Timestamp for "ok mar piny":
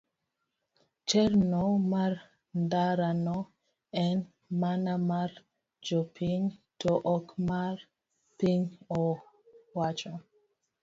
7.15-8.63